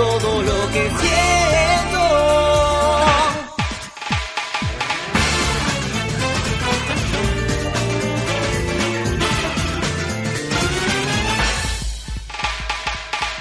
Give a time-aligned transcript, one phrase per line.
[0.00, 2.04] todo lo que siento.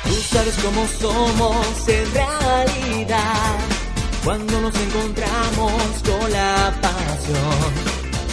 [0.04, 3.58] Tú sabes cómo somos en realidad
[4.26, 7.72] cuando nos encontramos con la pasión.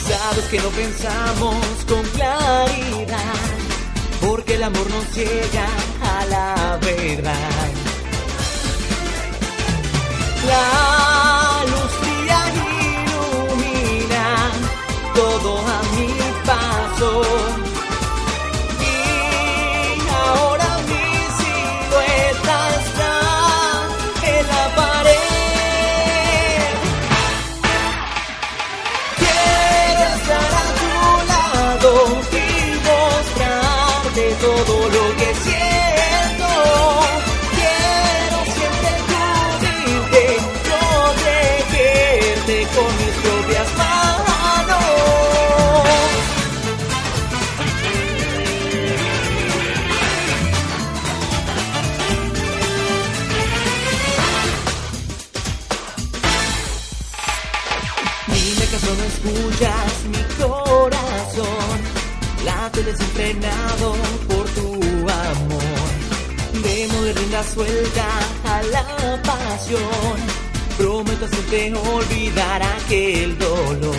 [0.09, 3.45] Sabes que no pensamos con claridad,
[4.21, 5.67] porque el amor nos llega
[6.03, 7.66] a la verdad.
[10.47, 12.17] La luz y
[13.09, 14.25] ilumina
[15.15, 16.09] todo a mi
[16.47, 17.56] paso.
[42.47, 44.85] Con mis propias manos.
[58.29, 61.77] Dime acaso no escuchas mi corazón.
[62.45, 63.97] Late desenfrenado
[64.29, 64.73] por tu
[65.11, 66.63] amor.
[66.63, 68.07] Démosle rienda suelta
[68.45, 70.46] a la pasión
[70.77, 73.97] Prometo hacerte olvidar aquel dolor.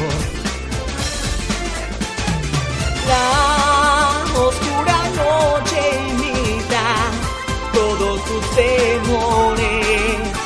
[3.07, 6.85] La oscura noche imita
[7.73, 10.36] todos tus temores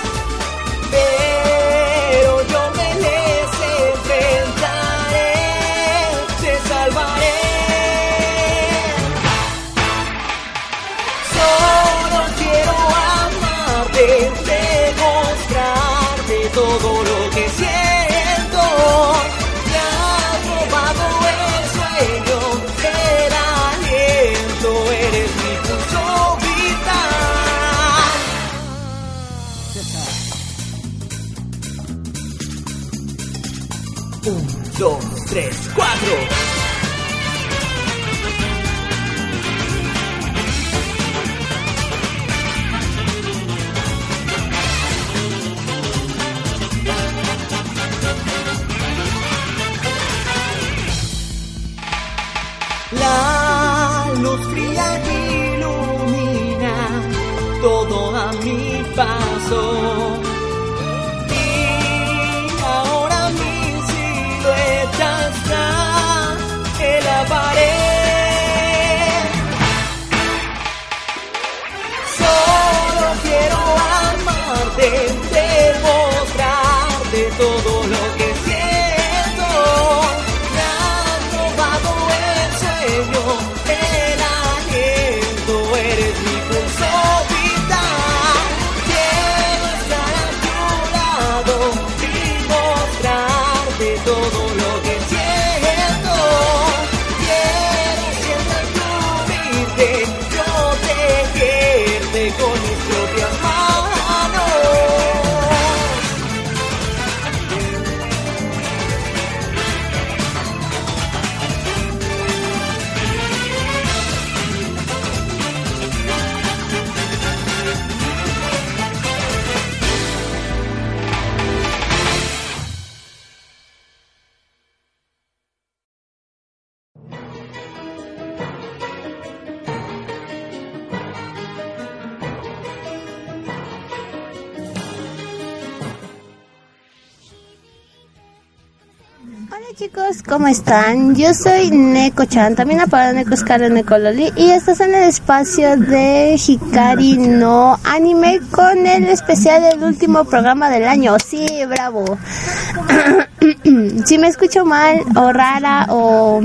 [140.51, 141.15] están?
[141.15, 145.77] Yo soy Neko Chan, también apodada Neko Scar Neko Loli y estás en el espacio
[145.77, 151.15] de Hikari no Anime con el especial del último programa del año.
[151.25, 152.03] Sí, bravo.
[154.05, 156.41] si me escucho mal o rara o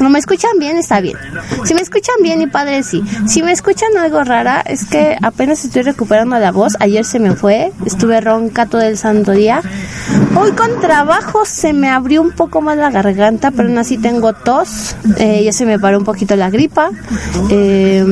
[0.00, 1.16] no me escuchan bien, está bien.
[1.64, 3.02] Si me escuchan bien y padre, sí.
[3.26, 6.76] Si me escuchan algo rara, es que apenas estoy recuperando la voz.
[6.80, 9.60] Ayer se me fue, estuve ronca todo el santo día.
[10.38, 14.32] Hoy con trabajo se me abrió un poco más la garganta, pero aún así tengo
[14.32, 14.96] tos.
[15.18, 16.90] Eh, ya se me paró un poquito la gripa.
[17.50, 18.04] Eh,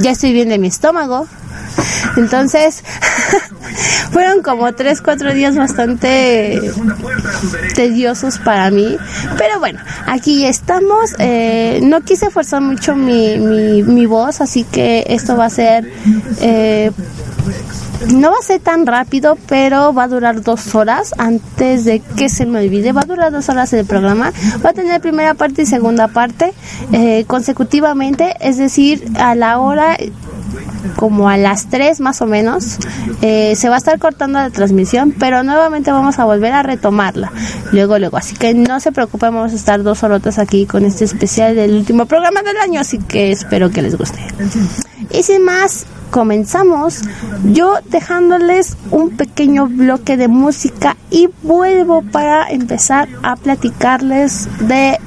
[0.00, 1.26] ya estoy bien de mi estómago.
[2.16, 2.82] Entonces,
[4.10, 6.60] fueron como 3, 4 días bastante
[7.74, 8.96] tediosos para mí.
[9.36, 11.14] Pero bueno, aquí estamos.
[11.18, 15.90] Eh, no quise forzar mucho mi, mi, mi, voz, así que esto va a ser...
[16.40, 16.90] Eh,
[18.12, 22.28] no va a ser tan rápido, pero va a durar dos horas antes de que
[22.28, 22.92] se me olvide.
[22.92, 24.32] Va a durar dos horas el programa.
[24.64, 26.52] Va a tener primera parte y segunda parte
[26.92, 29.96] eh, consecutivamente, es decir, a la hora
[30.96, 32.78] como a las 3 más o menos
[33.22, 37.32] eh, se va a estar cortando la transmisión, pero nuevamente vamos a volver a retomarla
[37.72, 38.16] luego, luego.
[38.16, 41.74] Así que no se preocupen, vamos a estar dos horotas aquí con este especial del
[41.74, 44.18] último programa del año, así que espero que les guste.
[45.10, 47.02] Y sin más, comenzamos
[47.44, 54.98] yo dejándoles un pequeño bloque de música y vuelvo para empezar a platicarles de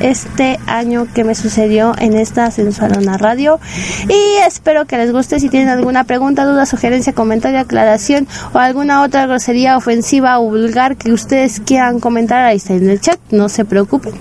[0.00, 3.60] este año que me sucedió en esta sensualona radio.
[4.08, 5.40] Y espero que les guste.
[5.40, 10.96] Si tienen alguna pregunta, duda, sugerencia, comentario, aclaración o alguna otra grosería ofensiva o vulgar
[10.96, 14.14] que ustedes quieran comentar, ahí está en el chat, no se preocupen,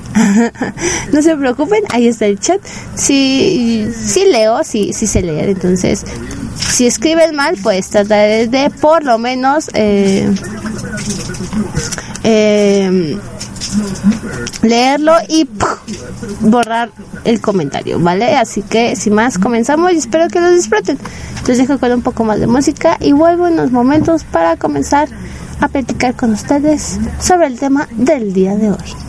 [1.13, 2.61] no se preocupen, ahí está el chat,
[2.95, 6.05] si, si leo, si, si se leer, entonces
[6.59, 10.29] si escriben mal pues trataré de por lo menos eh,
[12.23, 13.17] eh,
[14.61, 15.47] leerlo y
[16.41, 16.89] borrar
[17.23, 18.35] el comentario, ¿vale?
[18.35, 20.97] Así que sin más comenzamos y espero que lo disfruten.
[21.47, 25.07] Les dejo con un poco más de música y vuelvo en unos momentos para comenzar
[25.61, 29.06] a platicar con ustedes sobre el tema del día de hoy.「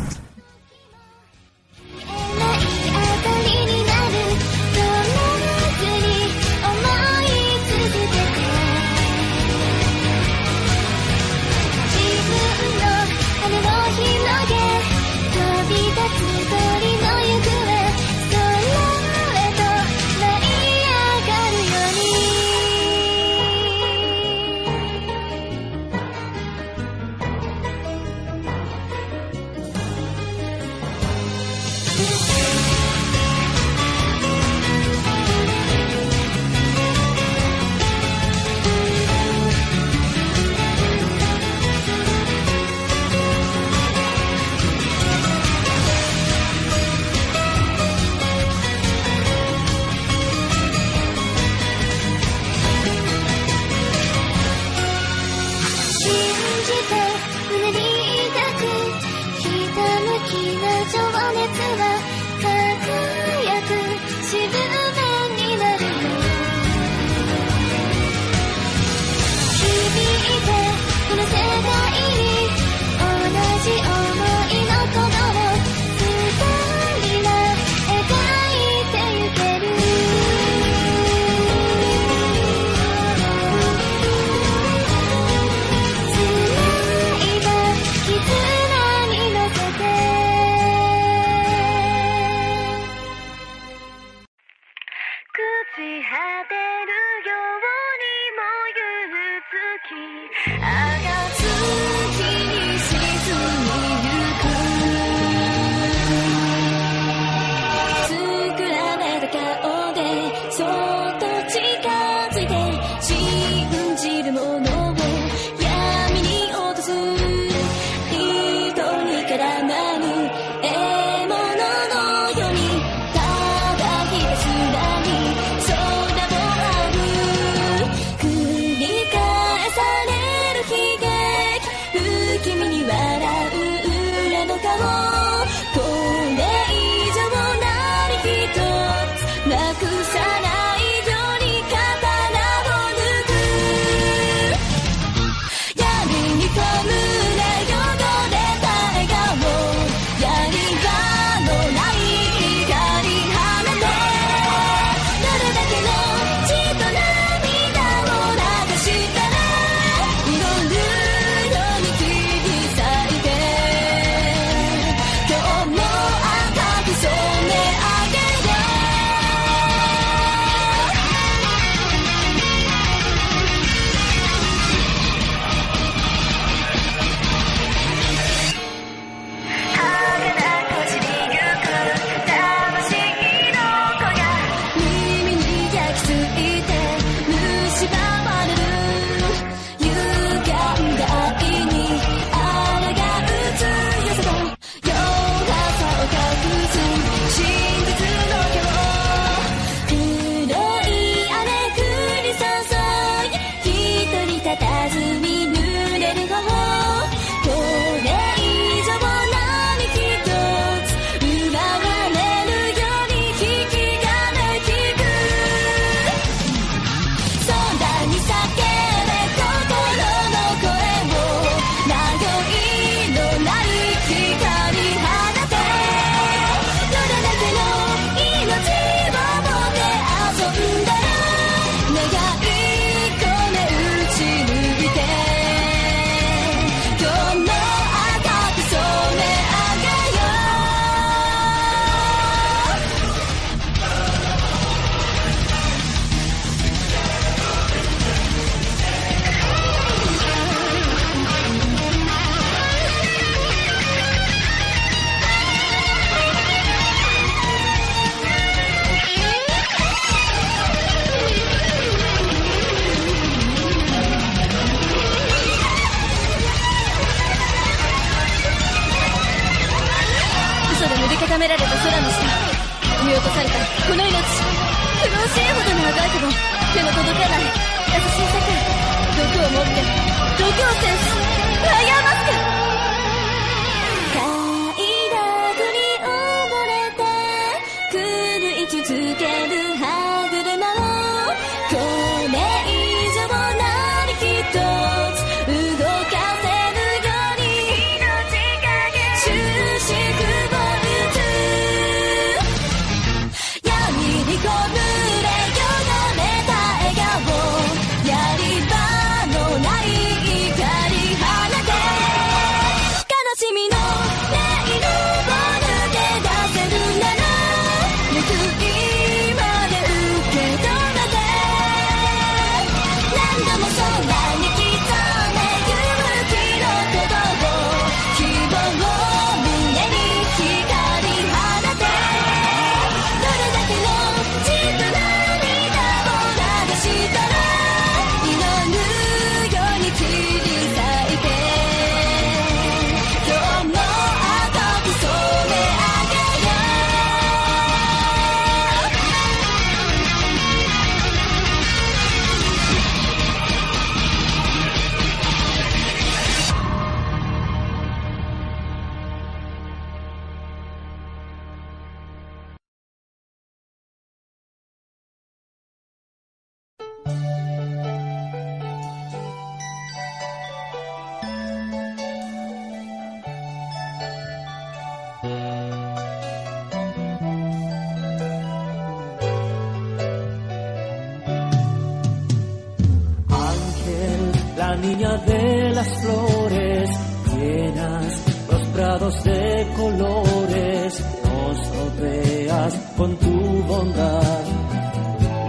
[384.88, 386.90] niña de las flores,
[387.36, 393.34] llenas los prados de colores, nos rodeas con tu
[393.72, 394.42] bondad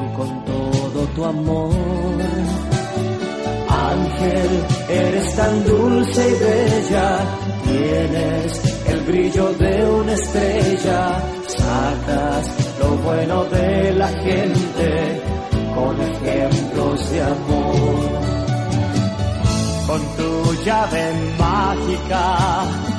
[0.03, 1.73] y con todo tu amor.
[3.69, 4.49] Ángel,
[4.89, 7.19] eres tan dulce y bella,
[7.63, 12.45] tienes el brillo de una estrella, sacas
[12.79, 15.21] lo bueno de la gente
[15.73, 17.58] con ejemplos de amor.
[20.65, 22.89] Llave mágica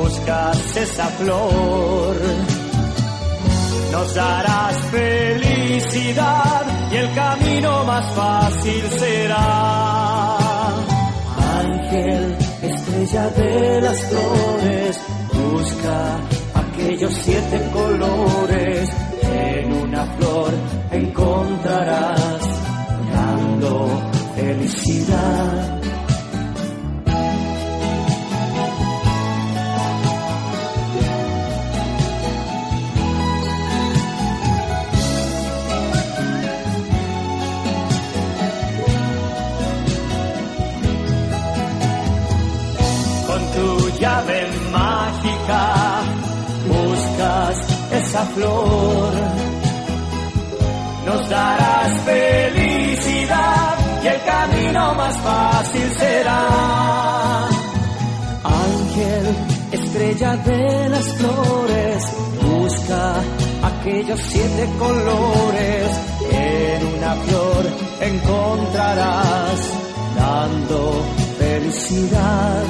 [0.00, 2.16] buscas esa flor,
[3.92, 10.36] nos darás felicidad y el camino más fácil será.
[11.60, 15.00] Ángel, estrella de las flores,
[15.34, 16.20] busca
[16.54, 18.90] aquellos siete colores,
[19.22, 20.52] en una flor
[20.92, 22.40] encontrarás
[23.12, 24.02] dando
[24.34, 25.79] felicidad.
[48.10, 49.12] Esa flor.
[51.06, 57.48] Nos darás felicidad y el camino más fácil será.
[58.42, 59.24] Ángel,
[59.72, 62.04] estrella de las flores,
[62.42, 63.14] busca
[63.70, 65.86] aquellos siete colores.
[66.32, 67.64] En una flor
[68.00, 69.60] encontrarás
[70.16, 71.04] dando
[71.38, 72.64] felicidad.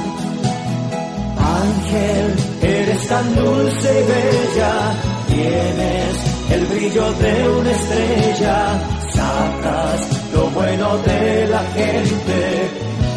[1.61, 8.81] Ángel, eres tan dulce y bella, tienes el brillo de una estrella,
[9.13, 12.69] sacas lo bueno de la gente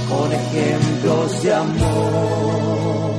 [0.08, 3.13] con ejemplos de amor.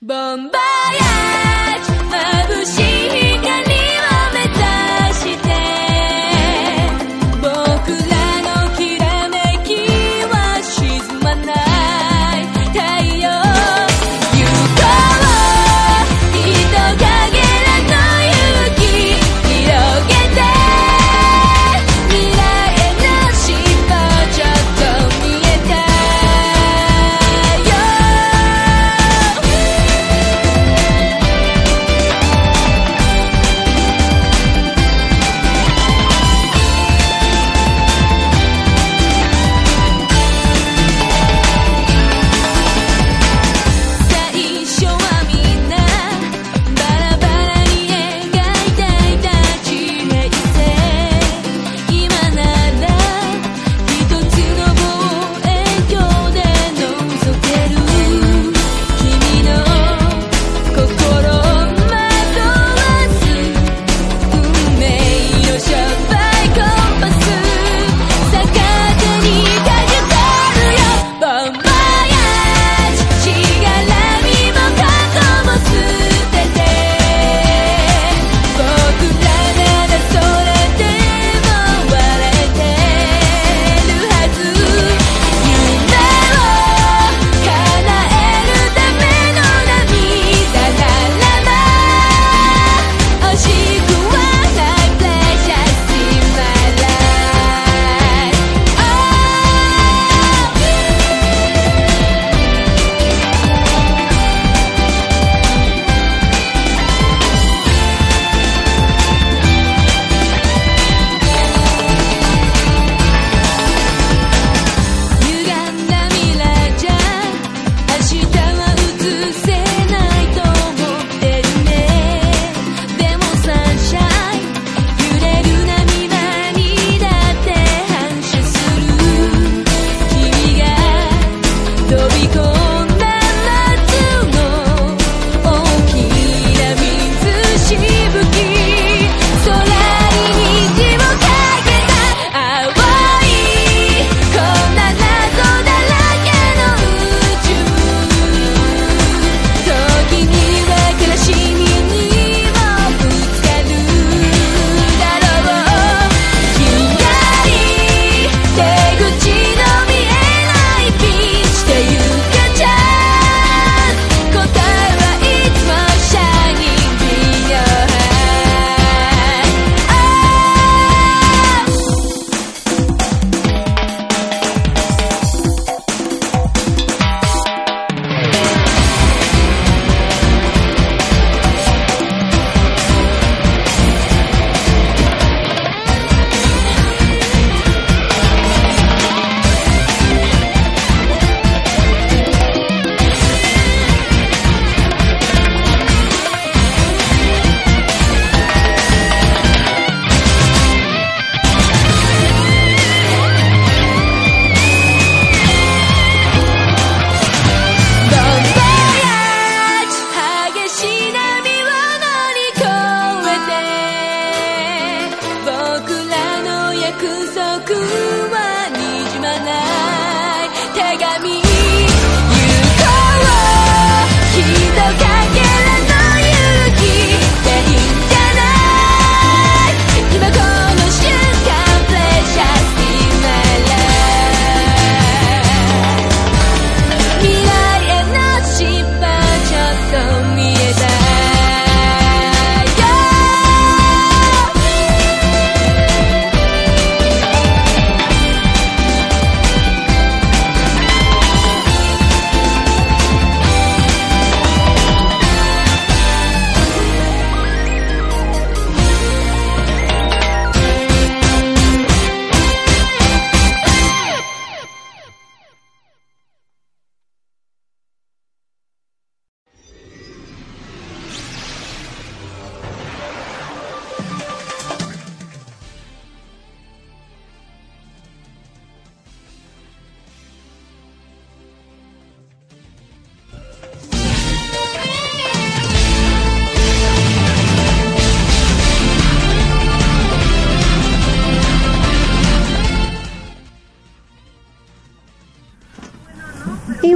[0.00, 1.00] 봄바야?
[2.10, 3.71] 마부신 하늘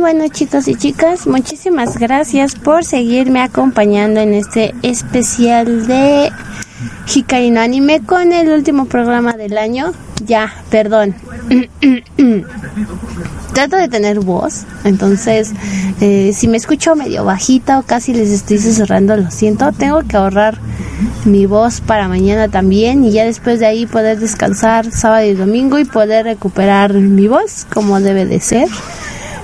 [0.07, 6.31] bueno chicos y chicas, muchísimas gracias por seguirme acompañando en este especial de
[7.13, 9.93] Hikari Anime con el último programa del año.
[10.25, 11.17] Ya, perdón.
[13.53, 15.51] Trato de tener voz, entonces
[16.01, 19.73] eh, si me escucho medio bajita o casi les estoy susurrando, lo siento.
[19.73, 20.61] Tengo que ahorrar
[21.25, 25.81] mi voz para mañana también y ya después de ahí poder descansar sábado y domingo
[25.81, 28.69] y poder recuperar mi voz como debe de ser.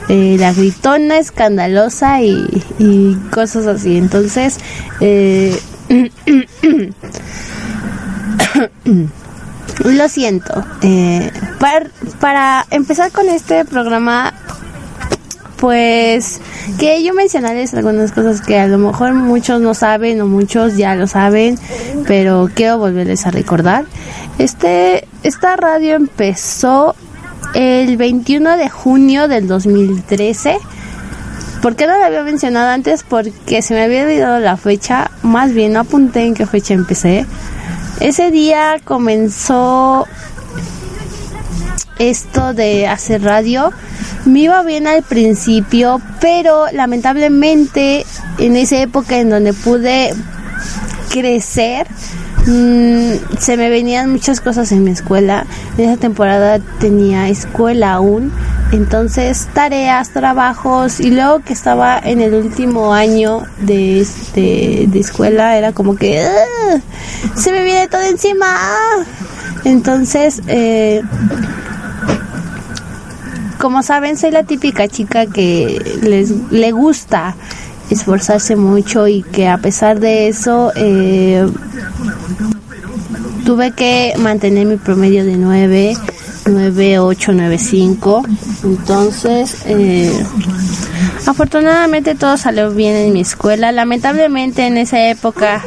[0.08, 3.96] Eh, la gritona, escandalosa y, cosas así.
[3.96, 4.58] Entonces,
[5.00, 5.58] eh,
[9.84, 10.64] lo siento.
[10.82, 11.86] Eh, para,
[12.20, 14.34] para empezar con este programa,
[15.62, 16.40] pues
[16.78, 20.96] que yo mencionarles algunas cosas que a lo mejor muchos no saben o muchos ya
[20.96, 21.56] lo saben,
[22.06, 23.84] pero quiero volverles a recordar.
[24.38, 26.96] Este, esta radio empezó
[27.54, 30.58] el 21 de junio del 2013.
[31.60, 33.04] ¿Por qué no la había mencionado antes?
[33.08, 35.10] Porque se me había olvidado la fecha.
[35.22, 37.26] Más bien no apunté en qué fecha empecé.
[38.00, 40.06] Ese día comenzó
[41.98, 43.72] esto de hacer radio.
[44.24, 48.04] Me iba bien al principio, pero lamentablemente
[48.38, 50.14] en esa época en donde pude
[51.10, 51.86] crecer,
[52.46, 55.46] mm, se me venían muchas cosas en mi escuela.
[55.78, 58.32] En esa temporada tenía escuela aún,
[58.72, 65.56] entonces tareas, trabajos y luego que estaba en el último año de este de escuela
[65.56, 66.80] era como que "Ugh,
[67.36, 68.46] se me viene todo encima.
[69.64, 71.02] Entonces, eh,
[73.58, 77.36] como saben, soy la típica chica que les le gusta
[77.92, 81.46] esforzarse mucho y que a pesar de eso eh,
[83.44, 85.96] tuve que mantener mi promedio de 9,
[86.46, 88.22] 9, 8, 9, 5.
[88.64, 90.12] Entonces, eh,
[91.26, 93.72] afortunadamente todo salió bien en mi escuela.
[93.72, 95.62] Lamentablemente en esa época,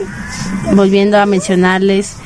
[0.73, 2.17] volviendo a mencionarles,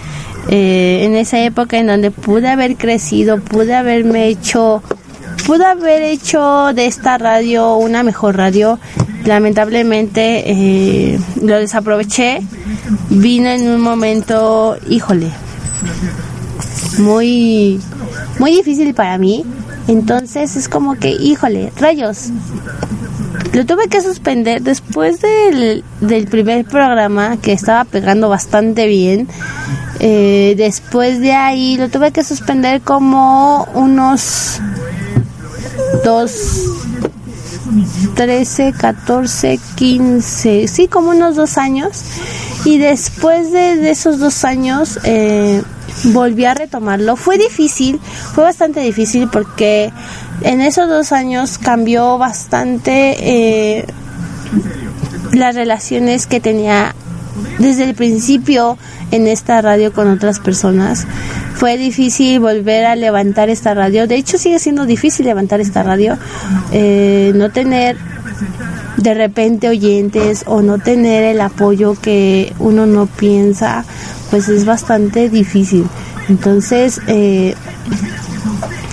[0.49, 4.81] eh, en esa época en donde pude haber crecido, pude haberme hecho,
[5.45, 8.79] pude haber hecho de esta radio una mejor radio.
[9.29, 12.41] Lamentablemente eh, lo desaproveché.
[13.11, 15.29] Vino en un momento, híjole,
[16.97, 17.79] muy,
[18.39, 19.45] muy difícil para mí.
[19.87, 22.29] Entonces es como que, híjole, rayos.
[23.53, 29.27] Lo tuve que suspender después del, del primer programa que estaba pegando bastante bien.
[29.99, 34.59] Eh, después de ahí lo tuve que suspender como unos
[36.03, 36.63] dos,
[38.15, 42.03] 13, 14, 15, sí, como unos dos años.
[42.65, 45.62] Y después de, esos dos años eh,
[46.05, 47.15] volví a retomarlo.
[47.15, 47.99] Fue difícil,
[48.34, 49.91] fue bastante difícil porque
[50.41, 53.86] en esos dos años cambió bastante eh,
[55.32, 56.95] las relaciones que tenía
[57.58, 58.78] desde el principio
[59.12, 61.08] en esta radio con otras personas.
[61.56, 64.08] Fue difícil volver a levantar esta radio.
[64.08, 66.17] De hecho, sigue siendo difícil levantar esta radio.
[66.71, 67.97] Eh, no tener
[68.97, 73.86] de repente oyentes o no tener el apoyo que uno no piensa,
[74.30, 75.86] pues es bastante difícil.
[76.28, 77.56] Entonces, eh,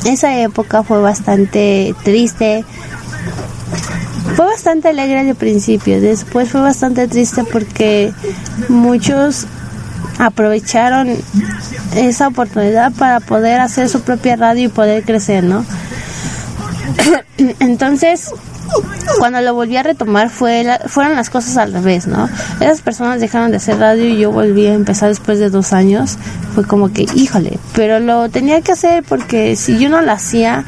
[0.05, 2.65] esa época fue bastante triste.
[4.37, 8.13] Fue bastante alegre al principio, después fue bastante triste porque
[8.69, 9.47] muchos
[10.19, 11.09] aprovecharon
[11.95, 15.65] esa oportunidad para poder hacer su propia radio y poder crecer, ¿no?
[17.61, 18.31] Entonces,
[19.19, 22.29] cuando lo volví a retomar fue la- fueron las cosas al revés, ¿no?
[22.61, 26.19] Esas personas dejaron de hacer radio y yo volví a empezar después de dos años.
[26.55, 30.65] Fue como que, híjole, pero lo tenía que hacer porque si yo no lo hacía,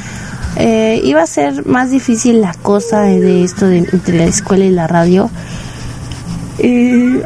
[0.59, 4.71] eh, iba a ser más difícil la cosa de esto de, entre la escuela y
[4.71, 5.31] la radio.
[6.59, 7.21] Y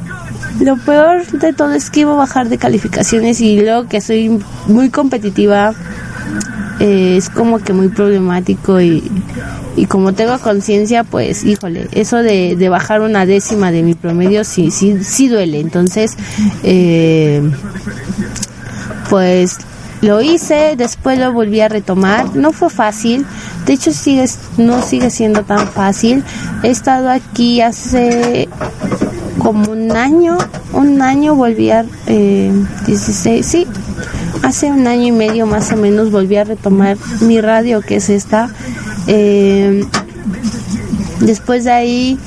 [0.61, 4.39] lo peor de todo es que iba a bajar de calificaciones y luego que soy
[4.67, 5.73] muy competitiva,
[6.79, 9.11] eh, es como que muy problemático y,
[9.77, 14.45] y como tengo conciencia, pues híjole, eso de, de bajar una décima de mi promedio
[14.45, 15.61] sí, sí, sí duele.
[15.61, 16.17] Entonces,
[16.65, 17.43] eh,
[19.09, 19.59] pues
[20.03, 23.25] lo hice, después lo volví a retomar, no fue fácil,
[23.65, 26.25] de hecho sigue, no sigue siendo tan fácil.
[26.63, 28.49] He estado aquí hace
[29.39, 30.37] como un año,
[30.73, 32.53] un año volví a, eh,
[32.87, 33.67] 16, sí,
[34.43, 38.11] hace un año y medio más o menos volví a retomar mi radio, que es
[38.11, 38.51] esta.
[39.07, 39.85] Eh,
[41.21, 42.19] después de ahí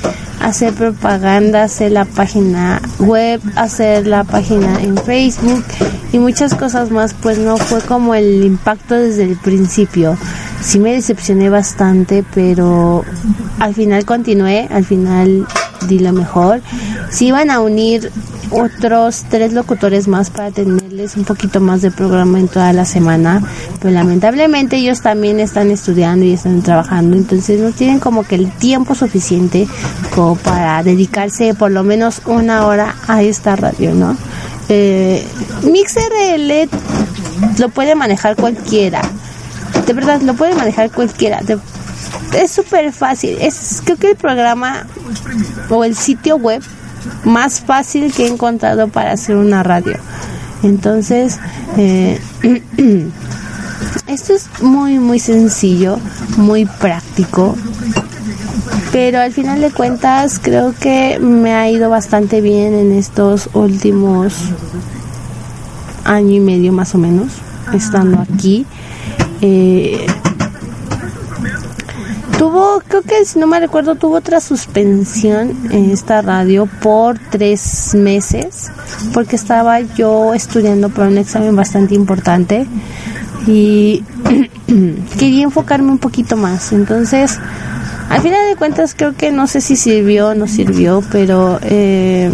[0.42, 5.64] hacer propaganda, hacer la página web, hacer la página en Facebook
[6.16, 10.18] y muchas cosas más, pues no fue como el impacto desde el principio.
[10.62, 13.04] sí me decepcioné bastante, pero
[13.60, 15.46] al final continué, al final
[15.90, 16.62] di lo mejor.
[17.10, 18.10] Se iban a unir
[18.50, 23.44] otros tres locutores más para tenerles un poquito más de programa en toda la semana,
[23.82, 28.50] pero lamentablemente ellos también están estudiando y están trabajando, entonces no tienen como que el
[28.52, 29.68] tiempo suficiente
[30.14, 34.16] como para dedicarse por lo menos una hora a esta radio, ¿no?
[34.70, 35.26] Eh,
[35.64, 36.70] MixRL
[37.60, 39.02] lo puede manejar cualquiera,
[39.86, 41.42] de verdad lo puede manejar cualquiera.
[42.34, 43.38] es súper fácil.
[43.40, 44.88] Es creo que el programa
[45.70, 46.62] o el sitio web
[47.24, 49.98] más fácil que he encontrado para hacer una radio.
[50.64, 51.40] Entonces,
[51.78, 52.20] eh,
[54.08, 56.00] esto es muy, muy sencillo,
[56.38, 57.56] muy práctico.
[58.96, 64.34] Pero al final de cuentas creo que me ha ido bastante bien en estos últimos
[66.06, 67.34] año y medio más o menos
[67.74, 68.66] estando aquí.
[69.42, 70.08] Eh,
[72.38, 77.94] tuvo, creo que si no me recuerdo, tuvo otra suspensión en esta radio por tres
[77.96, 78.72] meses,
[79.14, 82.66] porque estaba yo estudiando para un examen bastante importante
[83.46, 84.06] y
[85.20, 86.72] quería enfocarme un poquito más.
[86.72, 87.42] Entonces,
[88.10, 92.32] al final de cuentas, creo que no sé si sirvió o no sirvió, pero eh,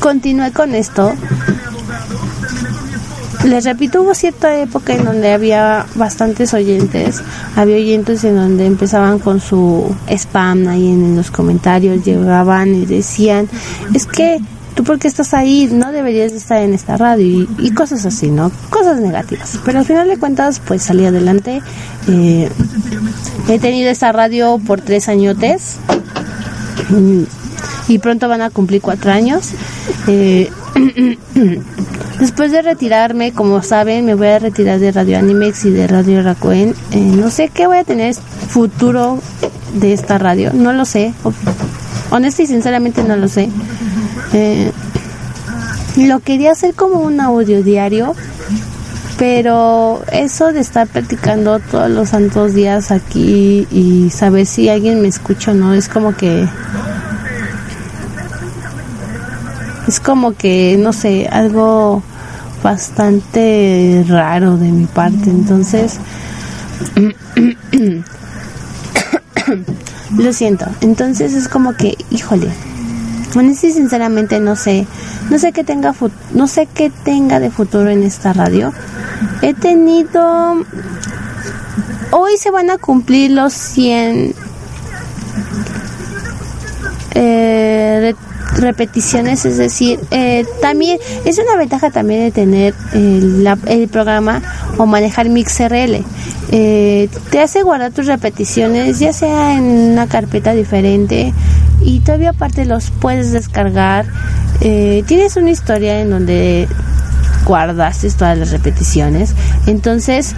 [0.00, 1.12] continué con esto.
[3.44, 7.22] Les repito, hubo cierta época en donde había bastantes oyentes.
[7.56, 13.48] Había oyentes en donde empezaban con su spam ahí en, los comentarios, llegaban y decían,
[13.94, 14.40] es que
[14.74, 18.30] tú porque estás ahí no deberías de estar en esta radio y, y cosas así,
[18.30, 18.50] ¿no?
[18.70, 19.58] Cosas negativas.
[19.64, 21.62] Pero al final de cuentas, pues salí adelante.
[22.08, 22.48] Eh,
[23.48, 25.76] he tenido esta radio por tres añotes
[26.88, 27.22] mm,
[27.88, 29.50] y pronto van a cumplir cuatro años.
[30.06, 30.50] Eh,
[32.20, 36.22] Después de retirarme, como saben, me voy a retirar de Radio Animex y de Radio
[36.22, 36.74] Raccoon.
[36.92, 39.18] Eh, no sé qué voy a tener futuro
[39.72, 41.14] de esta radio, no lo sé.
[42.10, 43.48] Honesta y sinceramente no lo sé.
[44.32, 44.72] Eh,
[45.96, 48.14] lo quería hacer como un audio diario,
[49.18, 55.08] pero eso de estar practicando todos los santos días aquí y saber si alguien me
[55.08, 56.48] escucha o no, es como que
[59.88, 62.02] es como que, no sé, algo
[62.62, 65.30] bastante raro de mi parte.
[65.30, 65.98] Entonces,
[70.16, 70.66] lo siento.
[70.80, 72.52] Entonces es como que, híjole,
[73.38, 74.86] honesta y sinceramente no sé,
[75.30, 75.94] no sé qué tenga,
[76.34, 78.72] no sé qué tenga de futuro en esta radio.
[79.42, 80.64] He tenido,
[82.10, 84.34] hoy se van a cumplir los 100
[87.12, 87.49] eh,
[88.60, 94.42] repeticiones, es decir, eh, también es una ventaja también de tener el, la- el programa
[94.78, 96.04] o manejar MixRL.
[96.52, 101.32] Eh, te hace guardar tus repeticiones, ya sea en una carpeta diferente
[101.82, 104.06] y todavía aparte los puedes descargar.
[104.60, 106.68] Eh, tienes una historia en donde
[107.46, 109.34] guardaste todas las repeticiones.
[109.66, 110.34] Entonces,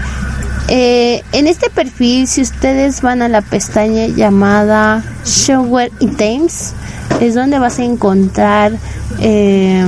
[0.69, 6.75] eh, en este perfil, si ustedes van a la pestaña llamada Showware Items,
[7.21, 8.73] es donde vas a encontrar
[9.21, 9.85] eh,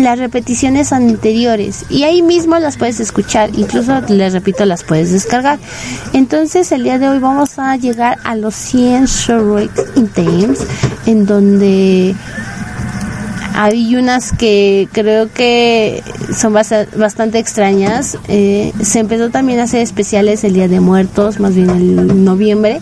[0.00, 5.58] las repeticiones anteriores y ahí mismo las puedes escuchar, incluso les repito, las puedes descargar.
[6.12, 10.60] Entonces, el día de hoy vamos a llegar a los 100 Showware Items,
[11.06, 12.14] en donde
[13.54, 16.02] hay unas que creo que
[16.34, 18.18] son bastante extrañas.
[18.28, 22.80] Eh, se empezó también a hacer especiales el Día de Muertos, más bien el noviembre.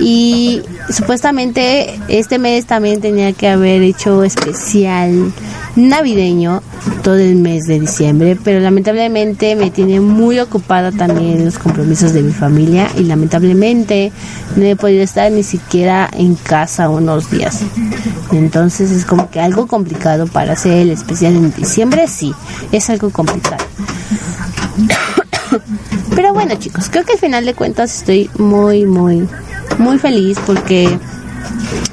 [0.00, 5.32] Y supuestamente este mes también tenía que haber hecho especial
[5.76, 6.62] navideño
[7.02, 12.22] todo el mes de diciembre, pero lamentablemente me tiene muy ocupada también los compromisos de
[12.22, 14.12] mi familia y lamentablemente
[14.56, 17.60] no he podido estar ni siquiera en casa unos días.
[18.32, 22.34] Entonces es como que algo complicado para hacer el especial en diciembre, sí,
[22.70, 23.64] es algo complicado.
[26.14, 29.26] Pero bueno chicos, creo que al final de cuentas estoy muy, muy,
[29.78, 30.98] muy feliz porque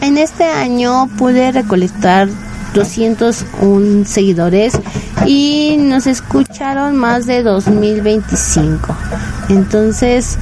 [0.01, 2.29] en este año pude recolectar
[2.73, 4.73] 201 seguidores
[5.25, 8.95] y nos escucharon más de 2025.
[9.49, 10.37] Entonces,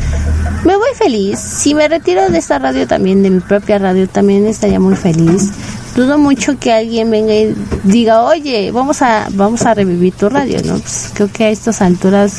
[0.66, 1.40] me voy feliz.
[1.40, 5.52] Si me retiro de esta radio también, de mi propia radio, también estaría muy feliz.
[5.96, 10.60] Dudo mucho que alguien venga y diga, oye, vamos a, vamos a revivir tu radio,
[10.64, 10.78] ¿no?
[10.78, 12.34] Pues creo que a estas alturas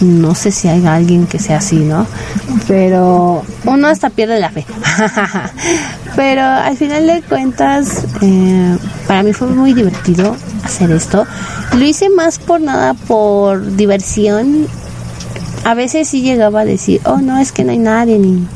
[0.00, 2.06] no sé si hay alguien que sea así, ¿no?
[2.66, 4.64] Pero uno hasta pierde la fe.
[6.16, 8.76] Pero al final de cuentas, eh,
[9.06, 11.26] para mí fue muy divertido hacer esto.
[11.76, 14.66] Lo hice más por nada por diversión.
[15.64, 18.46] a veces sí llegaba a decir, oh no, es que no hay nadie, ni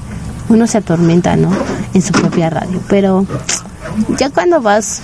[0.49, 1.51] uno se atormenta, ¿no?
[1.95, 2.81] En su propia radio.
[2.89, 3.27] Pero
[4.19, 5.01] ya cuando vas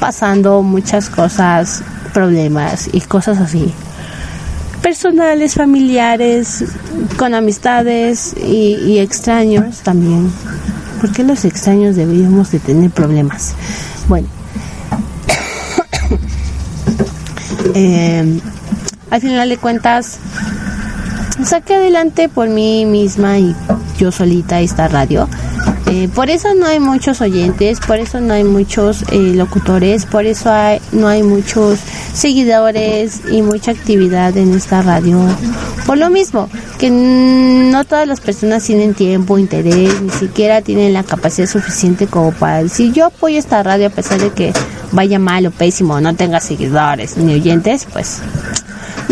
[0.00, 3.72] pasando muchas cosas, problemas y cosas así,
[4.82, 6.64] personales, familiares,
[7.16, 10.30] con amistades y, extraños también.
[11.00, 13.54] ¿Por qué los extraños deberíamos de tener problemas?
[14.08, 14.28] Bueno,
[17.74, 18.40] eh,
[19.10, 20.18] al final de cuentas,
[21.44, 23.54] saqué adelante por mí misma y
[23.98, 25.28] yo solita esta radio.
[25.94, 30.24] Eh, por eso no hay muchos oyentes, por eso no hay muchos eh, locutores, por
[30.24, 30.50] eso
[30.92, 31.80] no hay muchos
[32.14, 35.18] seguidores y mucha actividad en esta radio.
[35.84, 41.02] Por lo mismo, que no todas las personas tienen tiempo, interés, ni siquiera tienen la
[41.02, 44.54] capacidad suficiente como para decir yo apoyo esta radio a pesar de que
[44.92, 48.22] vaya mal o pésimo, no tenga seguidores ni oyentes, pues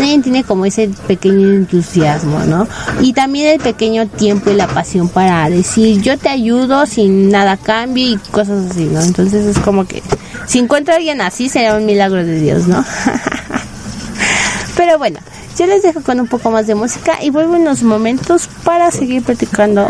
[0.01, 2.67] nadie tiene como ese pequeño entusiasmo, ¿no?
[2.99, 7.57] Y también el pequeño tiempo y la pasión para decir yo te ayudo sin nada
[7.57, 9.01] cambio y cosas así, ¿no?
[9.01, 10.01] Entonces es como que
[10.47, 12.83] si encuentro a alguien así sería un milagro de Dios, ¿no?
[14.75, 15.19] Pero bueno,
[15.57, 18.89] yo les dejo con un poco más de música y vuelvo en unos momentos para
[18.91, 19.89] seguir platicando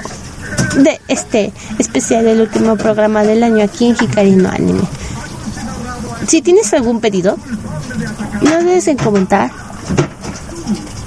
[0.76, 4.82] de este especial del último programa del año aquí en Hikari no Anime.
[6.28, 7.38] Si tienes algún pedido,
[8.42, 9.52] no dudes en comentar.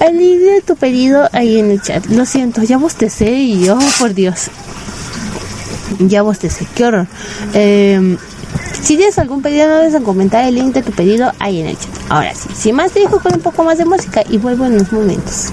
[0.01, 2.05] El link de tu pedido ahí en el chat.
[2.07, 4.51] Lo siento, ya bostecé y oh por Dios.
[5.99, 7.07] Ya bostecé, qué horror.
[7.55, 8.17] Eh,
[8.83, 11.79] si tienes algún pedido, no en comentar el link de tu pedido ahí en el
[11.79, 11.91] chat.
[12.11, 14.75] Ahora sí, sin más te dejo con un poco más de música y vuelvo en
[14.75, 15.53] unos momentos.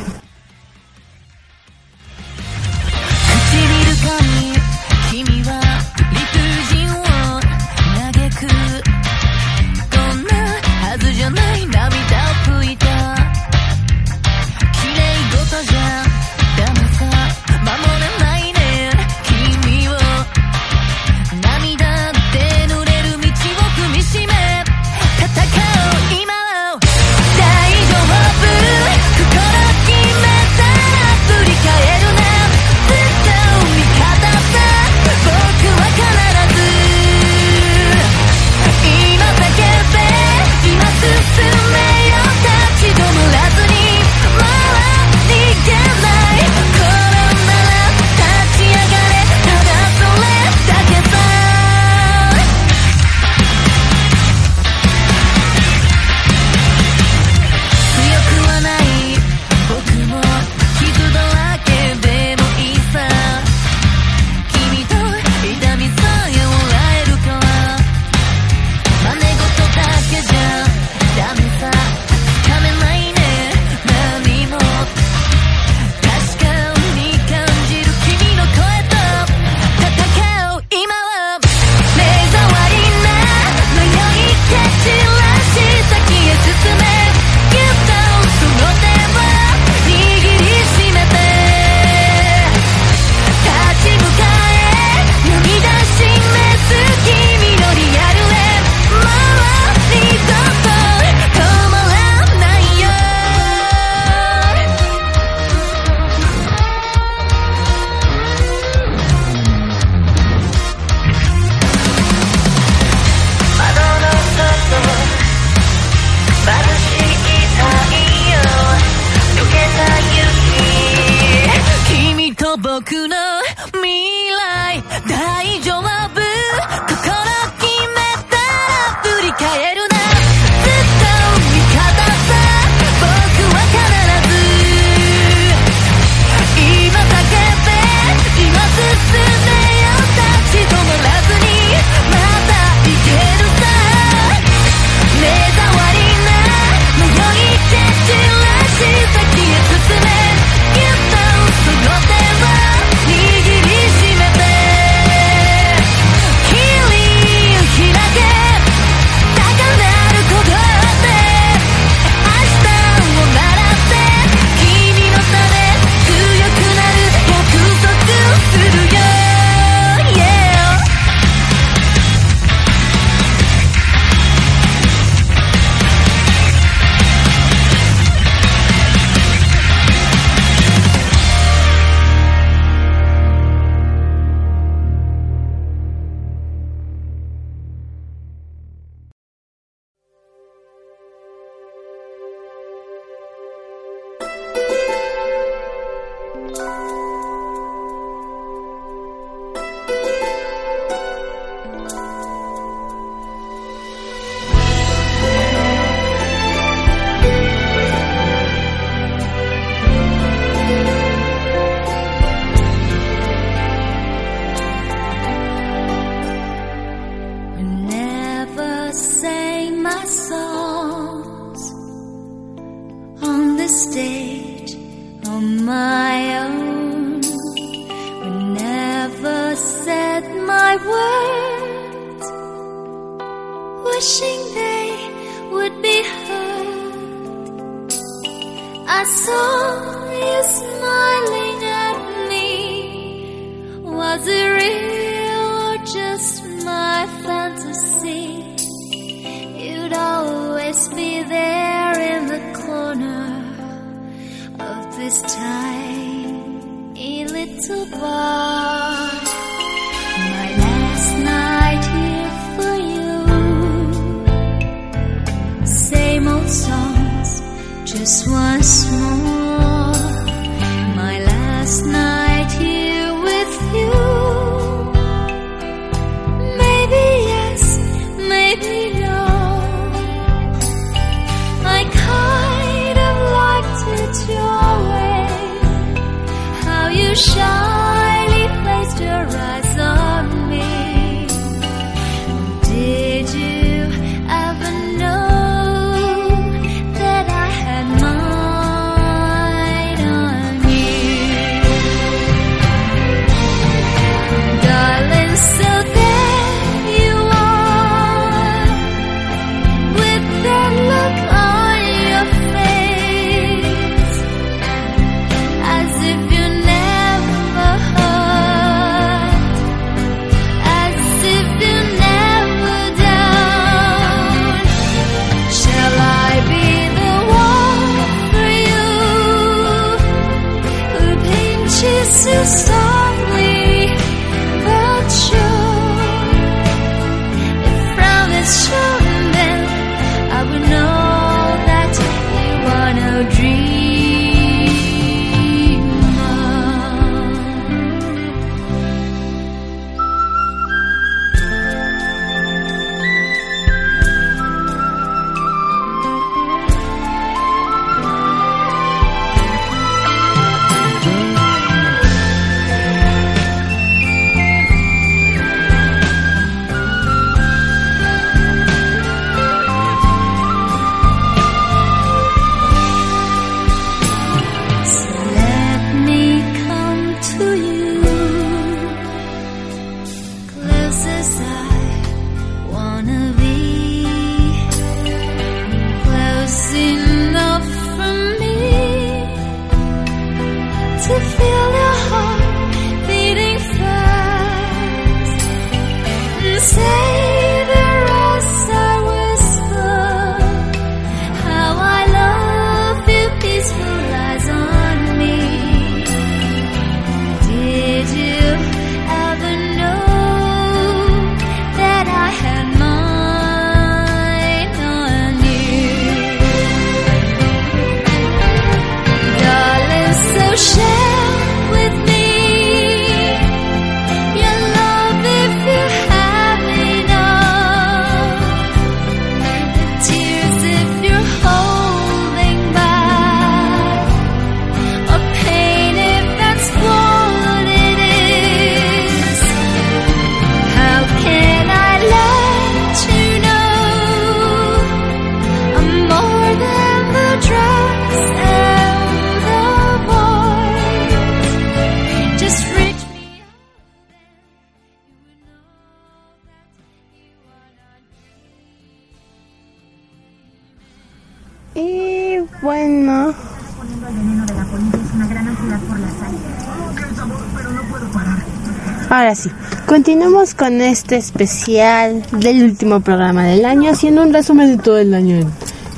[469.91, 475.13] Continuamos con este especial del último programa del año, haciendo un resumen de todo el
[475.13, 475.45] año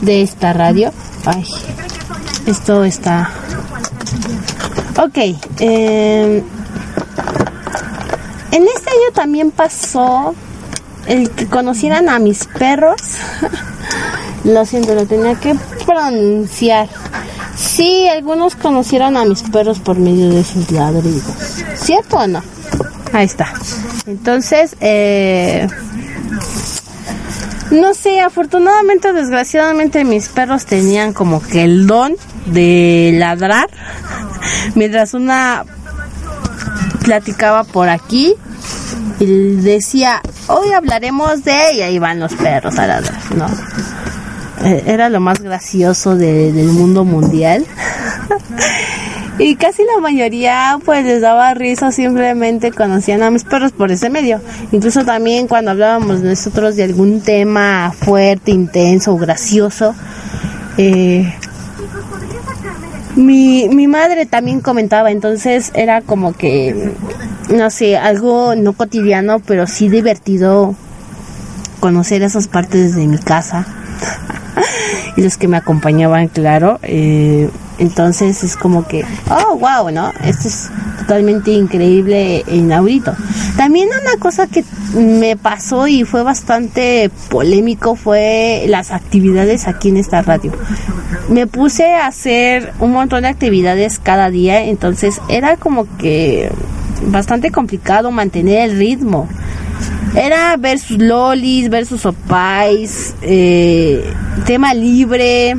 [0.02, 0.92] de esta radio.
[1.28, 1.46] Ay,
[2.48, 3.30] esto está...
[4.98, 5.18] Ok,
[5.60, 6.42] em,
[8.52, 10.34] en este año también pasó
[11.06, 13.00] el que conocieran a mis perros.
[14.44, 16.90] lo siento, lo tenía que pronunciar.
[17.56, 21.36] Sí, algunos conocieron a mis perros por medio de sus ladridos.
[21.76, 22.53] ¿Cierto o no?
[23.14, 23.54] Ahí está.
[24.08, 25.68] Entonces, eh,
[27.72, 32.16] no sé, afortunadamente o desgraciadamente mis perros tenían como que el don
[32.48, 33.70] de ladrar.
[34.76, 35.64] Mientras una
[37.04, 38.36] platicaba por aquí
[39.20, 41.74] y decía, hoy hablaremos de...
[41.76, 43.48] Y ahí van los perros a ladrar, ¿no?
[44.64, 47.66] Eh, era lo más gracioso del mundo mundial.
[49.40, 54.10] y casi la mayoría pues les daba risa, simplemente conocían a mis perros por ese
[54.10, 54.40] medio.
[54.72, 59.96] Incluso también cuando hablábamos nosotros de algún tema fuerte, intenso, gracioso,
[60.78, 61.34] eh,
[63.16, 66.92] mi, mi madre también comentaba, entonces era como que,
[67.50, 70.76] no sé, algo no cotidiano, pero sí divertido
[71.80, 73.68] conocer esas partes de mi casa
[75.18, 76.80] y los que me acompañaban, claro.
[76.84, 80.12] eh, entonces es como que, oh, wow, ¿no?
[80.24, 80.70] Esto es
[81.00, 83.14] totalmente increíble e inaudito.
[83.58, 84.64] También una cosa que
[84.96, 90.52] me pasó y fue bastante polémico fue las actividades aquí en esta radio.
[91.30, 96.52] Me puse a hacer un montón de actividades cada día, entonces era como que
[97.08, 99.28] bastante complicado mantener el ritmo.
[100.16, 104.04] Era versus lolis, versus opais, eh,
[104.46, 105.56] tema libre,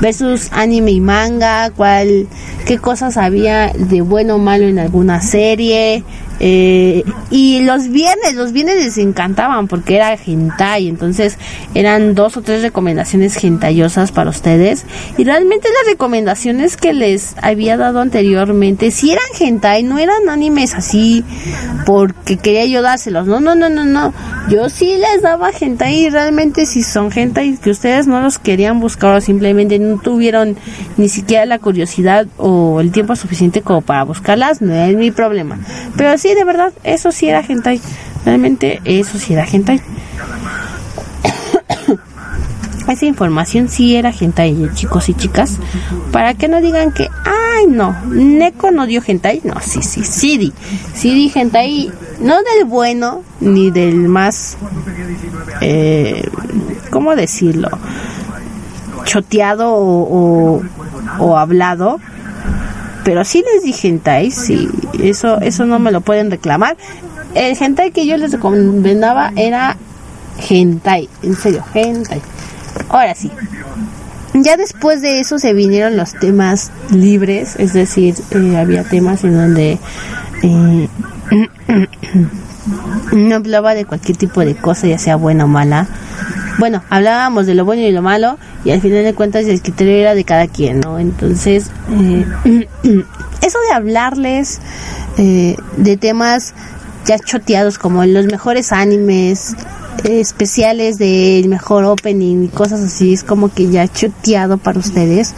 [0.00, 2.26] versus anime y manga, cuál,
[2.66, 6.04] qué cosas había de bueno o malo en alguna serie.
[6.40, 11.36] Eh, y los viernes, los viernes les encantaban porque era hentai, entonces
[11.74, 14.84] eran dos o tres recomendaciones hentaiosas para ustedes.
[15.16, 20.74] Y realmente las recomendaciones que les había dado anteriormente, si eran hentai, no eran animes
[20.74, 21.24] así
[21.84, 23.26] porque quería yo dárselos.
[23.26, 24.12] No, no, no, no, no.
[24.48, 28.80] Yo sí les daba hentai y realmente si son hentai que ustedes no los querían
[28.80, 30.56] buscar o simplemente no tuvieron
[30.96, 35.58] ni siquiera la curiosidad o el tiempo suficiente como para buscarlas, no es mi problema.
[35.96, 37.80] Pero sí, de verdad, eso sí era hentai.
[38.24, 39.80] Realmente eso sí era hentai.
[42.88, 45.58] Esa información sí era hentai, chicos y chicas.
[46.10, 49.42] Para que no digan que, ay, no, Neko no dio hentai.
[49.44, 50.52] No, sí, sí, sí di.
[50.94, 51.30] Sí di
[52.20, 54.56] no del bueno, ni del más,
[55.60, 56.28] eh,
[56.90, 57.68] ¿cómo decirlo?
[59.04, 60.62] Choteado o,
[61.18, 62.00] o hablado.
[63.08, 64.68] Pero sí les di hentai, sí.
[65.02, 66.76] Eso, eso no me lo pueden reclamar.
[67.34, 69.78] El hentai que yo les recomendaba era
[70.46, 72.20] hentai, en serio, hentai.
[72.90, 73.30] Ahora sí.
[74.34, 79.38] Ya después de eso se vinieron los temas libres, es decir, eh, había temas en
[79.38, 79.78] donde
[80.42, 80.88] eh,
[83.12, 85.88] no hablaba de cualquier tipo de cosa, ya sea buena o mala.
[86.58, 89.94] Bueno, hablábamos de lo bueno y lo malo y al final de cuentas el criterio
[89.94, 90.98] era de cada quien, ¿no?
[90.98, 92.26] Entonces, eh,
[93.42, 94.60] eso de hablarles
[95.18, 96.54] eh, de temas
[97.06, 99.54] ya choteados como los mejores animes,
[100.04, 105.34] especiales del mejor opening y cosas así, es como que ya choteado para ustedes.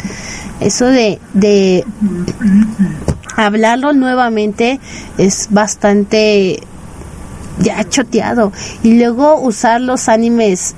[0.60, 1.84] Eso de, de
[3.36, 4.80] hablarlo nuevamente
[5.18, 6.60] es bastante
[7.58, 8.52] ya choteado.
[8.82, 10.74] Y luego usar los animes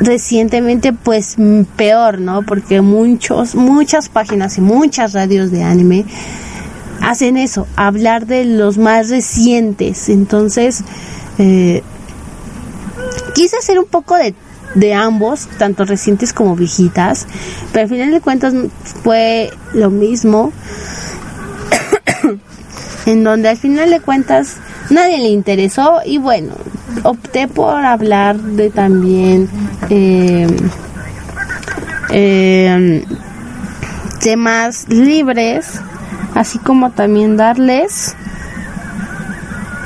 [0.00, 2.42] recientemente pues mm, peor, ¿no?
[2.42, 6.04] Porque muchos, muchas páginas y muchas radios de anime
[7.00, 10.08] hacen eso, hablar de los más recientes.
[10.08, 10.82] Entonces,
[11.38, 11.82] eh,
[13.34, 14.34] quise hacer un poco de,
[14.74, 17.26] de ambos, tanto recientes como viejitas,
[17.72, 18.54] pero al final de cuentas
[19.02, 20.52] fue lo mismo,
[23.06, 24.56] en donde al final de cuentas
[24.90, 26.52] nadie le interesó y bueno,
[27.02, 29.48] opté por hablar de también
[29.88, 30.46] eh,
[32.10, 33.04] eh,
[34.20, 35.80] temas libres,
[36.34, 38.14] así como también darles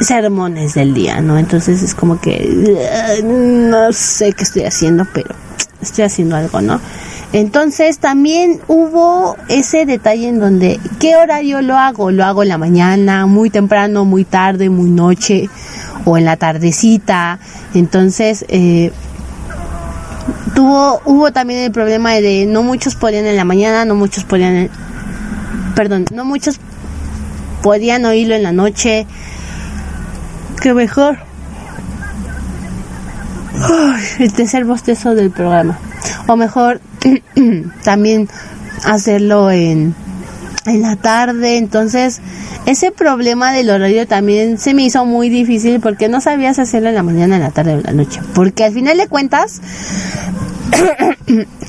[0.00, 1.38] sermones del día, ¿no?
[1.38, 5.34] Entonces es como que no sé qué estoy haciendo, pero
[5.80, 6.80] estoy haciendo algo, ¿no?
[7.32, 12.12] Entonces también hubo ese detalle en donde, ¿qué horario lo hago?
[12.12, 15.48] Lo hago en la mañana, muy temprano, muy tarde, muy noche
[16.04, 17.40] o en la tardecita.
[17.74, 18.92] Entonces, eh,
[20.54, 24.54] tuvo, hubo también el problema de no muchos podían en la mañana, no muchos podían,
[24.56, 24.70] en-
[25.74, 26.58] perdón, no muchos
[27.62, 29.06] podían oírlo en la noche.
[30.60, 31.18] Que mejor.
[33.62, 35.78] Ay, el tercer bostezo del programa.
[36.26, 36.80] O mejor,
[37.84, 38.28] también
[38.84, 39.94] hacerlo en,
[40.66, 41.56] en la tarde.
[41.58, 42.20] Entonces,
[42.66, 46.94] ese problema del horario también se me hizo muy difícil porque no sabías hacerlo en
[46.94, 48.20] la mañana, en la tarde o en la noche.
[48.34, 49.60] Porque al final de cuentas,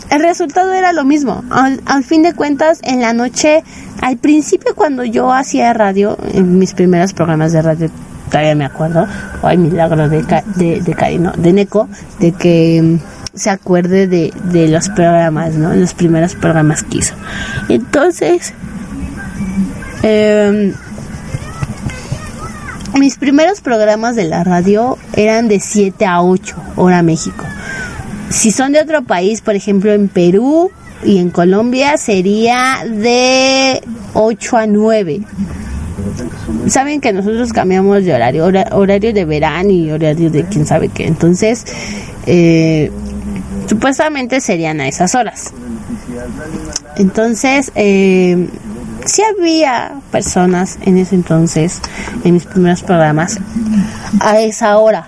[0.09, 1.43] el resultado era lo mismo.
[1.49, 3.63] Al, fin de cuentas, en la noche,
[4.01, 7.89] al principio cuando yo hacía radio, en mis primeros programas de radio,
[8.29, 9.07] todavía me acuerdo,
[9.43, 10.23] ay, milagro de,
[10.55, 11.87] de, de de Neko,
[12.19, 15.73] de que mm, se acuerde de, de los programas, ¿no?
[15.73, 17.15] Los primeros programas que hizo.
[17.69, 18.53] Entonces,
[20.03, 20.73] em,
[22.97, 27.43] mis primeros programas de la radio eran de 7 a 8, hora México.
[28.29, 30.71] Si son de otro país, por ejemplo en Perú
[31.03, 33.81] y en Colombia, sería de
[34.13, 35.21] 8 a 9.
[36.67, 40.89] Saben que nosotros cambiamos de horario, hora- horario de verano y horario de quién sabe
[40.89, 41.05] qué.
[41.07, 41.65] Entonces,
[42.25, 42.91] eh,
[43.67, 45.53] supuestamente serían a esas horas.
[46.97, 48.47] Entonces, eh,
[49.05, 51.79] sí había personas en ese entonces,
[52.23, 53.39] en mis primeros programas,
[54.19, 55.07] a esa hora.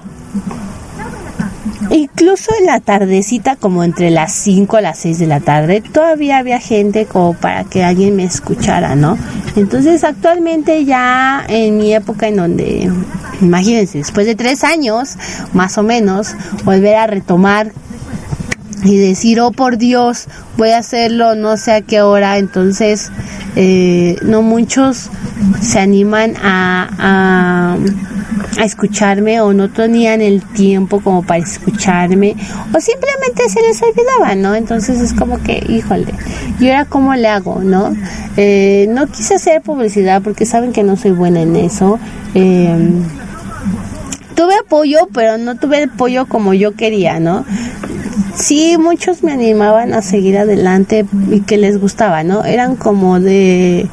[1.91, 6.37] Incluso en la tardecita, como entre las 5 a las 6 de la tarde, todavía
[6.37, 9.17] había gente como para que alguien me escuchara, ¿no?
[9.55, 12.91] Entonces actualmente ya en mi época en donde,
[13.41, 15.15] imagínense, después de tres años,
[15.53, 16.35] más o menos,
[16.65, 17.71] volver a retomar
[18.83, 20.27] y decir, oh por Dios,
[20.57, 23.11] voy a hacerlo no sé a qué hora, entonces
[23.55, 25.09] eh, no muchos
[25.61, 27.77] se animan a, a,
[28.57, 32.35] a escucharme o no tenían el tiempo como para escucharme
[32.73, 34.55] o simplemente se les olvidaba, ¿no?
[34.55, 36.13] Entonces es como que, híjole,
[36.59, 37.95] ¿y ahora cómo le hago, no?
[38.35, 41.99] Eh, no quise hacer publicidad porque saben que no soy buena en eso.
[42.33, 42.91] Eh,
[44.35, 47.43] tuve apoyo, pero no tuve apoyo como yo quería, ¿no?
[48.37, 52.45] Sí, muchos me animaban a seguir adelante y que les gustaba, ¿no?
[52.45, 53.89] Eran como de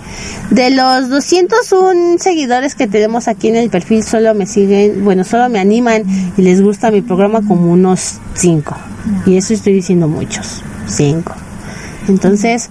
[0.50, 5.48] de los 201 seguidores que tenemos aquí en el perfil, solo me siguen, bueno, solo
[5.48, 6.04] me animan
[6.36, 8.76] y les gusta mi programa como unos 5.
[9.26, 11.34] Y eso estoy diciendo muchos, 5.
[12.08, 12.68] Entonces,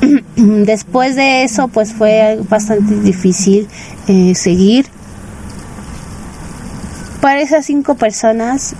[0.36, 3.66] después de eso, pues fue bastante difícil
[4.06, 4.86] eh, seguir
[7.20, 8.74] para esas cinco personas,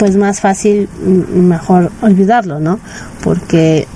[0.00, 2.80] pues más fácil, mm, mejor olvidarlo, ¿no?
[3.22, 3.86] Porque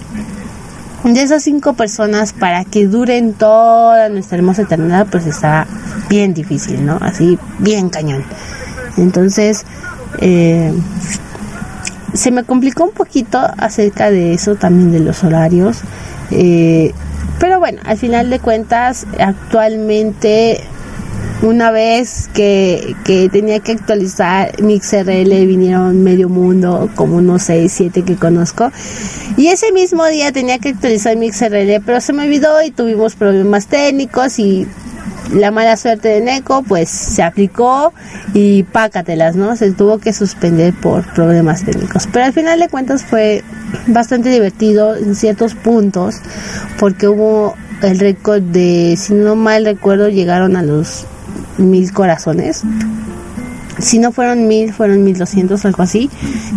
[1.02, 5.66] de esas cinco personas, para que duren toda nuestra hermosa eternidad, pues está
[6.10, 6.98] bien difícil, ¿no?
[7.00, 8.22] Así, bien cañón.
[8.98, 9.64] Entonces,
[10.18, 10.74] eh,
[12.12, 15.80] se me complicó un poquito acerca de eso, también de los horarios.
[16.30, 16.92] Eh,
[17.38, 20.60] pero bueno, al final de cuentas, actualmente
[21.44, 28.02] una vez que, que tenía que actualizar MixRL vinieron medio mundo, como unos 6, 7
[28.02, 28.72] que conozco.
[29.36, 33.66] Y ese mismo día tenía que actualizar MixRL, pero se me olvidó y tuvimos problemas
[33.66, 34.66] técnicos y
[35.32, 37.92] la mala suerte de Neko pues se aplicó
[38.32, 39.56] y pácatelas, ¿no?
[39.56, 42.08] Se tuvo que suspender por problemas técnicos.
[42.12, 43.42] Pero al final de cuentas fue
[43.86, 46.16] bastante divertido en ciertos puntos
[46.78, 51.06] porque hubo el récord de, si no mal recuerdo, llegaron a los
[51.58, 52.62] mil corazones.
[53.78, 56.08] Si no fueron mil, fueron mil doscientos, algo así.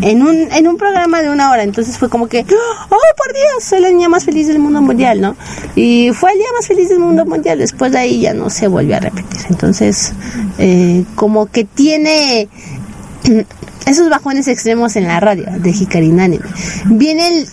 [0.02, 1.64] En un, en un programa de una hora.
[1.64, 5.20] Entonces fue como que, oh por Dios, soy la niña más feliz del mundo mundial,
[5.20, 5.36] ¿no?
[5.76, 7.58] Y fue el día más feliz del mundo mundial.
[7.58, 9.42] Después de ahí ya no se volvió a repetir.
[9.50, 10.14] Entonces,
[10.60, 12.50] eh, como que tiene
[13.86, 16.46] esos bajones extremos en la radio de Hikarin Anime.
[16.86, 17.48] Viene el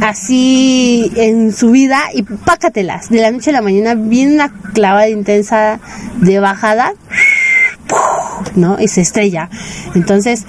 [0.00, 3.10] así en su vida y pácatelas.
[3.10, 5.78] De la noche a la mañana viene una clavada intensa
[6.16, 6.94] de bajada,
[8.54, 8.80] ¿no?
[8.80, 9.48] Y se estrella.
[9.94, 10.44] Entonces,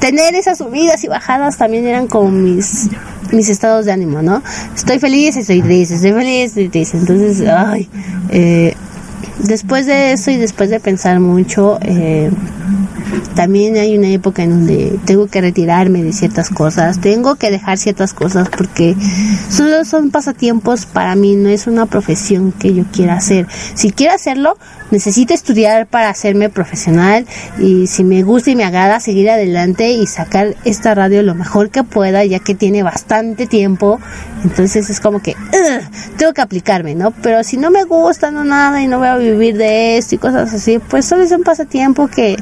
[0.00, 2.88] tener esas subidas y bajadas también eran como mis
[3.32, 4.42] mis estados de ánimo, ¿no?
[4.74, 6.98] Estoy feliz, estoy triste, estoy feliz, estoy triste.
[6.98, 7.88] Entonces, ay,
[8.28, 8.74] eh,
[9.38, 12.30] después de eso y después de pensar mucho, eh,
[13.34, 17.78] también hay una época en donde tengo que retirarme de ciertas cosas, tengo que dejar
[17.78, 18.94] ciertas cosas porque
[19.48, 23.46] solo son pasatiempos para mí, no es una profesión que yo quiera hacer.
[23.74, 24.56] Si quiero hacerlo,
[24.90, 27.26] necesito estudiar para hacerme profesional
[27.58, 31.70] y si me gusta y me agrada seguir adelante y sacar esta radio lo mejor
[31.70, 34.00] que pueda ya que tiene bastante tiempo
[34.44, 35.82] entonces es como que "Ugh,
[36.16, 39.16] tengo que aplicarme no pero si no me gusta no nada y no voy a
[39.16, 42.36] vivir de esto y cosas así pues solo es un pasatiempo que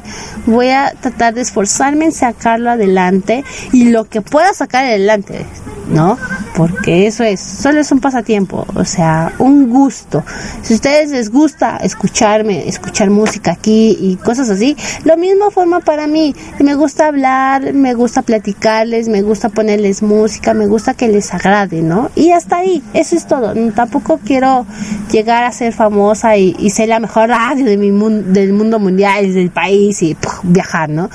[0.45, 5.45] voy a tratar de esforzarme en sacarlo adelante y lo que pueda sacar adelante
[5.89, 6.17] no
[6.55, 10.23] porque eso es solo es un pasatiempo o sea un gusto.
[10.61, 15.79] Si a ustedes les gusta escucharme escuchar música aquí y cosas así lo mismo forma
[15.79, 16.35] para mí.
[16.59, 21.81] Me gusta hablar me gusta platicarles me gusta ponerles música me gusta que les agrade
[21.81, 23.53] no y hasta ahí eso es todo.
[23.53, 24.65] No, tampoco quiero
[25.11, 29.33] llegar a ser famosa y, ser la mejor radio de mi mundo del mundo mundial
[29.33, 31.09] del país y viajar no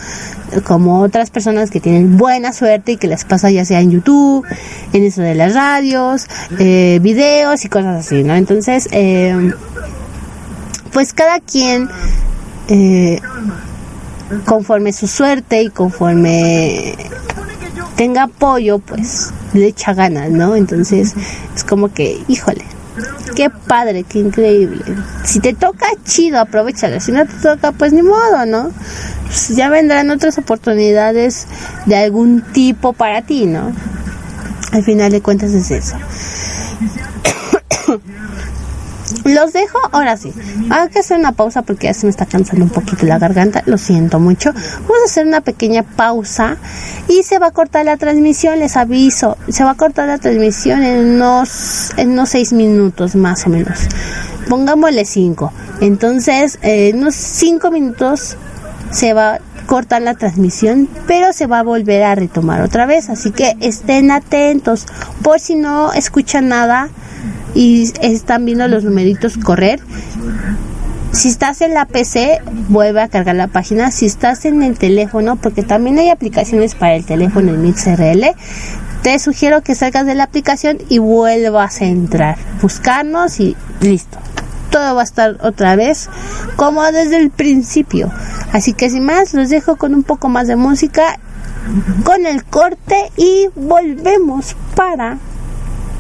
[0.65, 4.47] como otras personas que tienen buena suerte y que les pasa ya sea en YouTube,
[4.93, 6.27] en eso de las radios,
[6.59, 8.35] eh, videos y cosas así, ¿no?
[8.35, 9.53] Entonces, eh,
[10.93, 11.89] pues cada quien,
[12.69, 13.21] eh,
[14.45, 16.95] conforme su suerte y conforme
[17.97, 20.57] tenga apoyo, pues le echa ganas, ¿no?
[20.57, 21.15] Entonces,
[21.55, 22.65] es como que, híjole,
[23.35, 24.83] Qué padre, qué increíble.
[25.25, 27.01] Si te toca, chido, aprovechalo.
[27.01, 28.71] Si no te toca, pues ni modo, ¿no?
[29.25, 31.47] Pues ya vendrán otras oportunidades
[31.85, 33.73] de algún tipo para ti, ¿no?
[34.73, 35.97] Al final de cuentas es eso.
[39.27, 40.33] Los dejo, ahora sí.
[40.71, 43.63] Hay que hacer una pausa porque ya se me está cansando un poquito la garganta,
[43.67, 44.53] lo siento mucho.
[44.53, 46.57] Vamos a hacer una pequeña pausa
[47.09, 49.37] y se va a cortar la transmisión, les aviso.
[49.49, 53.81] Se va a cortar la transmisión en unos, en unos seis minutos más o menos.
[54.49, 55.53] Pongámosle cinco.
[55.81, 58.37] Entonces, eh, en unos cinco minutos
[58.93, 63.09] se va a cortar la transmisión, pero se va a volver a retomar otra vez.
[63.11, 64.87] Así que estén atentos
[65.23, 66.89] por si no escuchan nada
[67.57, 69.81] y están viendo los numeritos correr.
[71.13, 73.91] Si estás en la PC, vuelve a cargar la página.
[73.91, 78.35] Si estás en el teléfono, porque también hay aplicaciones para el teléfono en MixRL,
[79.03, 82.37] te sugiero que salgas de la aplicación y vuelvas a entrar.
[82.61, 84.19] Buscarnos y listo.
[84.71, 86.11] Todo va a estar otra vez
[86.57, 88.13] como desde el principio.
[88.53, 91.19] Así que sin más, los dejo con un poco más de música,
[92.05, 95.17] con el corte y volvemos para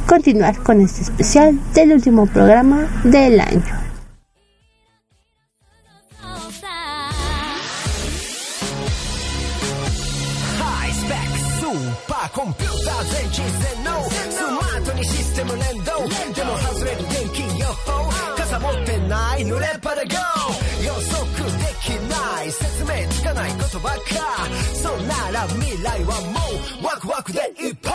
[0.06, 3.86] continuar con este especial del último programa del año.
[24.74, 26.40] 「そなら未来はも
[26.80, 27.94] うワクワクでいっぱい」